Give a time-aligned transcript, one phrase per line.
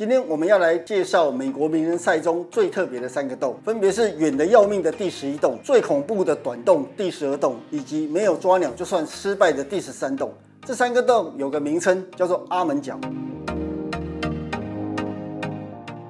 [0.00, 10.32] 今天我们要来介绍美国名人赛中最特别的三个洞，分别是远得要命的第十一洞、最恐怖的短洞第十二洞，以及没有抓鸟就算失败的第十三洞。
[10.64, 12.98] 这三个洞有个名称叫做阿门角。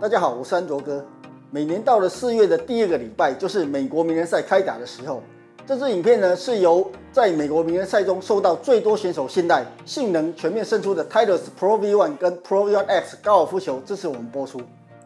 [0.00, 1.06] 大家好，我是安卓哥。
[1.52, 5.22] 每年到了四月的第二个礼拜，就是美国名人赛开打的时候。
[5.66, 14.60] 这支影片呢，是由在美国名人赛中受到最多选手信赖、性能全面胜出的 Titleist Pro V1 跟 Pro V1 X 高尔夫球支持我们播出。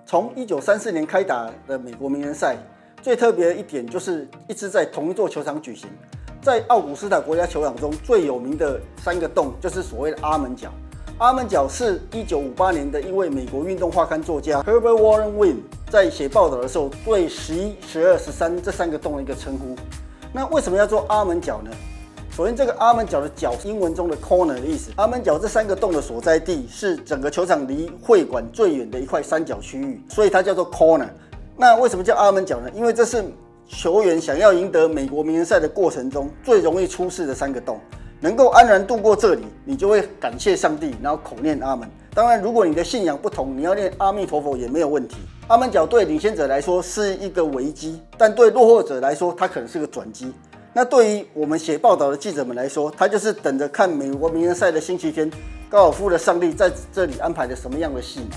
[0.05, 2.59] 从一九三四年开打的美国名人赛，
[3.01, 5.89] 最特别的一点就是一直在同一座球场举行。
[6.43, 10.69] 在奥古斯塔国家球场中最有名的三个洞，就是所谓的阿门角。
[11.17, 19.75] 阿门角是一九五八年的一位美国运动画刊作家 Herbert Warren Wind 在写报道的时候对十一、十二、十三这三个洞的一个称呼。
[20.33, 21.71] 那为什么要做阿门角呢？
[22.31, 24.93] 首先，这个阿门角的角，英文中的 corner 的意思。
[24.95, 31.09] 阿门角这三个洞的所在地是整个球场离会馆最远的一块三角区域，所以它叫做 corner。
[31.57, 32.71] 那为什么叫阿门角呢？
[32.75, 33.25] 因为这是
[33.67, 37.81] 球员想要赢得美国名人赛的过程中最容易出事的三个洞。
[38.21, 41.89] 能够安然度过这里，你就会感谢上帝，然后口念阿门。
[42.13, 45.17] 当然，如果你的信仰不同，你要念阿弥陀佛也没有问题。
[45.47, 50.33] 阿门角对领先者来说是一个危机，但对落后者来说，它可能是个转机。
[50.75, 55.29] 那对于我们写报道的记者们来说，他就是等着看美国名人赛的星期天，
[55.69, 58.37] 高尔夫的上帝在这里安排了什么样的戏码。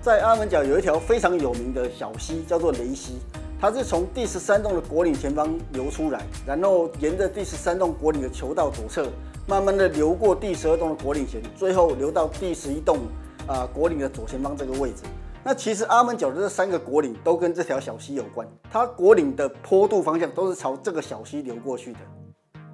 [0.00, 3.18] 在阿门角有一条非常有名的小溪，叫做雷溪。
[3.62, 9.06] 它是从第十三洞的果岭前方流出来，然后沿着第十三洞果岭的球道左侧，
[9.46, 12.98] 慢慢的流过第十二洞的果岭前，最后流到第十一洞
[13.46, 15.04] 啊果岭的左前方这个位置。
[15.44, 22.00] 那其实阿门角的这三个果岭都跟这条小溪有关，它果岭的坡度方向都是朝这个小溪流过去的。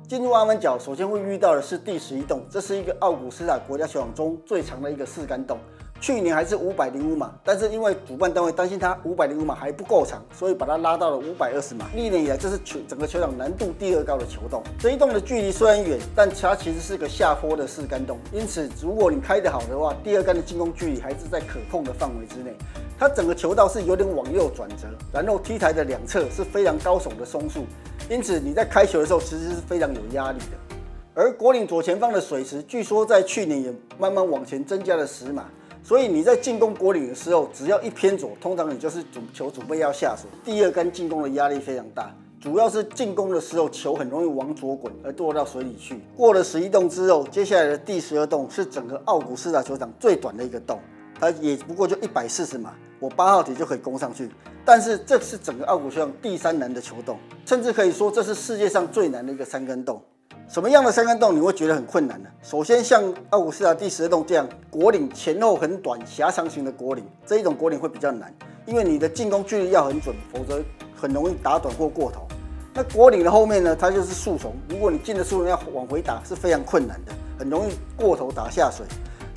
[0.09, 5.59] 进入阿门角，首先会遇到的是第十一洞，这是一个奥古斯塔国家球场中最长的一个四杆洞。
[6.01, 11.87] 去年还是五百零五码，但是因为主办单位担心它五百零五码还不够长，所以把它拉到了五百二十码。
[11.95, 14.63] 历年以来，这是球整个球场难度第二高的球洞。
[14.78, 22.55] 这一洞的距离虽然远，但它其实是个下坡的四杆洞，因此如果你开得好的话，第二杆的进攻距离还是在可控的范围之内。
[22.97, 27.65] 它整个球道是有点往右转折，然后 T 台的两侧是非常高耸的松树，
[28.09, 30.77] 因此你在开球的时候其实是非常有压力的。
[31.15, 35.47] 而果岭左前方的水池，据说在去年也慢慢往前增加了十码。
[35.88, 40.28] 所以你在进攻果岭的时候，只要一偏左，通常你就是主球准备要下水。
[40.44, 45.98] 第二杆进攻的压力非常大，主要是进攻的时候球很容易往左滚而堕到水里去。
[46.15, 50.78] 过了十一洞之后，接下来的第十二洞是整个奥古斯塔球场最短的一个洞，
[51.19, 54.28] 它也不过就一百四十码，我八号铁就可以攻上去。
[54.66, 60.03] 但是这是整个奥古球场第三难的球洞，甚至可以说这是世界上最难的一个三根洞。
[60.48, 62.28] 什么样的三根洞你会觉得很困难呢？
[62.42, 70.64] 首先，像奥古斯塔第十二洞这样果岭前后很短、狭长型的果岭，这一种果岭会比较难，因为你的进攻距离要很准，否则
[70.98, 72.26] 很容易打短或过头。
[72.72, 78.86] 那果岭的后面呢，它就是树丛，如果你进了树丛要往回打是非常困难的，很容易过头打下水。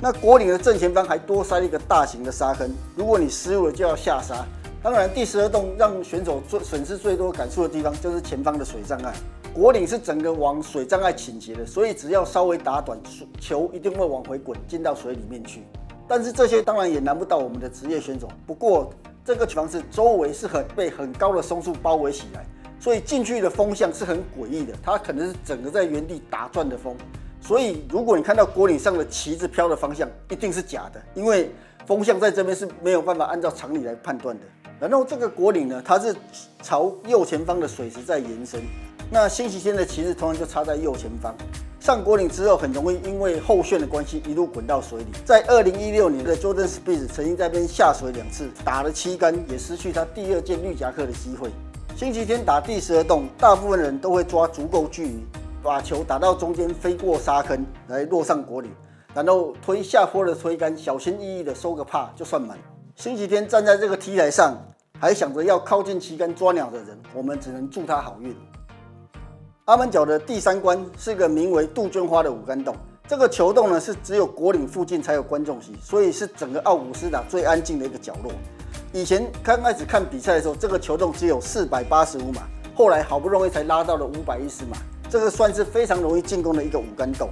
[0.00, 4.46] 那果岭的正前方还多塞一个大型的沙坑，如果你失误了就要下沙。
[4.82, 9.14] 当然，第十二洞让选手最损失最多感触的地方就是前方的水障碍。
[9.54, 12.98] 果岭是整个往水障碍倾斜的，所以只要稍微打短，
[13.40, 15.62] 球一定会往回滚，进到水里面去。
[16.08, 18.28] 但是这些当然也难不倒我们的职业选手。
[18.44, 18.92] 不过
[19.24, 22.44] 这个房子周围是很被很高的松树包围起来，
[22.80, 26.96] 所以进去的风向是很诡异的，它可能是整个在原地打转的风。
[27.40, 31.52] 所以如果你看到果岭上的旗子飘的方向，一定是假的，因为
[31.86, 34.44] 风向在这边是没有办法按照常理来判断的。
[34.80, 36.14] 然后这个果岭呢，它是
[36.62, 38.60] 朝右前方的水池在延伸。
[39.10, 41.34] 那星期天的旗子通常就插在右前方。
[41.78, 45.06] 上果岭之后，很容易因为后旋的关系一路滚到水里。
[45.24, 51.50] 在二零一六年的 Jordan Spieth 曾经在边下水两次，打了七杆，也失去他第二件绿夹克的机会。
[51.96, 55.24] 星期天打第十二洞，大部分人都会抓足够距离，
[55.62, 58.70] 把球打到中间，飞过沙坑来落上果岭，
[59.14, 62.58] 然后推下坡的推杆，小心翼翼的收个帕就算满。
[62.96, 64.56] 星期天站在这个 T 台上，
[64.98, 68.34] 还想着要靠近旗杆抓鸟的人，我们只能祝他好运。
[69.66, 72.74] 阿门角的第三关是个名为杜鹃花的五杆洞。
[73.06, 78.32] 这个球洞呢，是只有果岭附近才有观众席，所以是整个奥古斯塔最安静的一个角落。
[78.92, 82.42] 以前刚开始看比赛的时候，这个球洞只有四百八十五码，
[82.74, 84.76] 后来好不容易才拉到了五百一十码。
[85.10, 87.28] 这个算是非常容易进攻的一个五杆洞。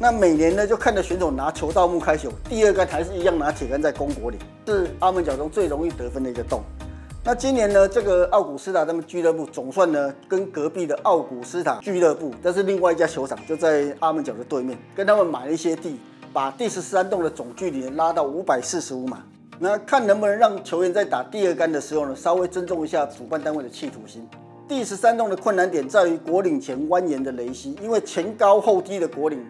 [0.00, 6.62] 那每年呢，就看着选手拿球道木开球，第二杆还是一样拿铁杆在攻果岭，是阿门角中最容易得分的一个洞。
[7.24, 15.98] 那今年呢，这个奥古斯塔他们俱乐部总算呢，跟隔壁的奥古斯塔俱乐部，但是另外一家球场，就在阿门角的对面，跟他们买了一些地，
[16.32, 19.24] 把第十三洞的总距离拉到五百四十五码。
[19.58, 24.24] 那看能不能让球员在打第二杆的时候呢，稍微尊重一下主办单位的企图心。
[24.68, 29.44] 第十三洞的困难点在于果岭前蜿蜒的雷溪，因为前高后低的果岭，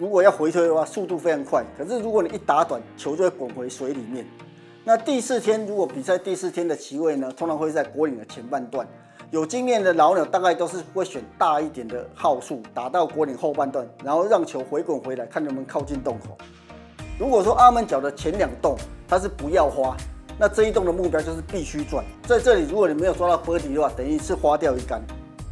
[0.00, 1.62] 如果要回推的话，速度非常快。
[1.76, 4.26] 可是如果你一打短，球就会滚回水里面。
[4.82, 8.88] 那第四天如果比赛第四天的骑位呢，通常会在果岭的前半段。
[9.30, 16.34] 有经验的老鸟大概都是会选大一点的号数，打到果岭后半段，然后让球回滚回来，看能不能靠近洞口。
[17.18, 18.74] 如果说阿门角的前两洞
[19.06, 19.94] 它是不要花，
[20.38, 22.02] 那这一洞的目标就是必须赚。
[22.26, 25.02] 在这里，如果你没有抓到 birdie 的话，等于是花掉一杆。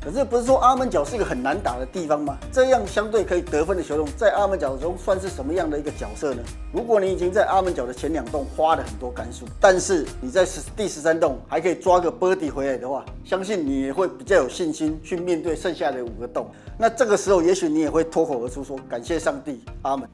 [0.01, 2.39] 可是不是说阿门角是一个很难打的地方吗？
[2.53, 6.43] 这样相对可以得分的球洞，在阿门角中算是什么样的一个角色呢？
[6.73, 16.49] 如果你已经在阿门角的前两洞花了很多杆数，但是你在十第十三洞还可以抓个 birdie 回来的话，相信你也会比较有信心去面对剩下的五个洞。
[16.79, 20.09] 那这个时候，也许你也会脱口而出说：“感谢上帝，阿门。”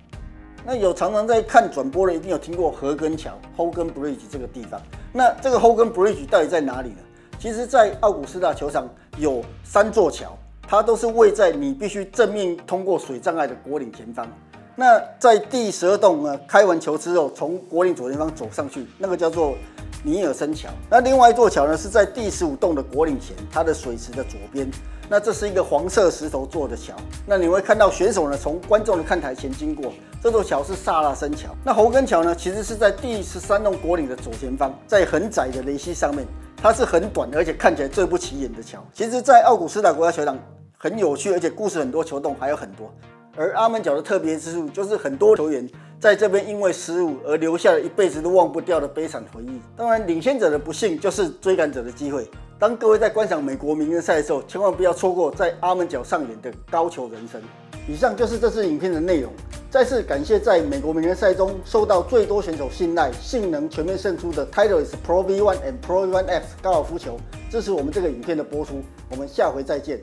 [0.67, 4.81] 那有常常在看转播的，一定有听过河根桥 （Hogan Bridge） 这个地方。
[5.13, 6.97] 那这个 Hogan Bridge 到底在哪里呢？
[7.45, 8.89] 其实，在奥古斯塔球场
[9.19, 10.35] 有三座桥，
[10.67, 14.27] 它都是位在你必须正面通过水障碍的果岭前方。
[14.75, 19.57] 那在第十二洞呢，开完球之后，从果岭左前方走上去，那个叫做
[20.03, 20.71] 尼尔森桥。
[20.89, 24.67] 那另外一座桥呢，是在第十五洞的果岭前，它的水池的左边。
[25.11, 26.95] 那这是一个黄色石头做的桥，
[27.27, 29.93] 那你会看到选手呢从观众的看台前经过。
[30.23, 31.51] 这座桥是萨拉森桥。
[31.63, 36.27] 那侯根桥呢，其实是在第十三洞果岭的左前方，在很窄的雷溪上面，
[36.65, 38.83] 它是很短而且看起来最不起眼的桥。
[38.95, 40.39] 其实，在奥古斯塔国家球场
[40.79, 42.91] 很有趣，而且故事很多，球洞还有很多。
[43.37, 45.69] 而阿门角的特别之处，就是很多球员
[46.01, 49.61] 在这边因为失误而留下了一辈子都忘不掉的悲惨回忆。
[49.77, 52.27] 当然，领先者的不幸就是追赶者的机会。
[52.59, 57.43] 当各位在观赏美国名人赛的时候，千万不要错过在阿门角上演的高球人生。
[57.87, 59.31] 以上就是这次影片的内容。
[59.75, 67.19] 再次感谢在美国名人赛中受到最多选手信赖、性能全面胜出的 Titleist Pro V1 and Pro V1 X 高尔夫球，
[67.51, 68.81] 支持我们这个影片的播出。
[69.11, 70.01] 我们下回再见。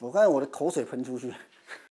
[0.00, 1.32] 我看我的口水喷出去。